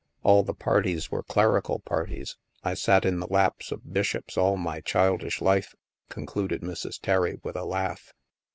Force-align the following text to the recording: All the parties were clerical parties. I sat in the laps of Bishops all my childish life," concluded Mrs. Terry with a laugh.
All 0.23 0.41
the 0.41 0.55
parties 0.55 1.11
were 1.11 1.21
clerical 1.21 1.77
parties. 1.77 2.35
I 2.63 2.73
sat 2.73 3.05
in 3.05 3.19
the 3.19 3.27
laps 3.27 3.71
of 3.71 3.93
Bishops 3.93 4.35
all 4.35 4.57
my 4.57 4.79
childish 4.81 5.41
life," 5.43 5.75
concluded 6.09 6.63
Mrs. 6.63 6.99
Terry 6.99 7.37
with 7.43 7.55
a 7.55 7.65
laugh. 7.65 8.11